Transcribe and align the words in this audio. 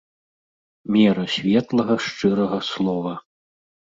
Мера 0.95 1.25
светлага 1.33 1.95
шчырага 2.05 2.59
слова. 2.73 3.13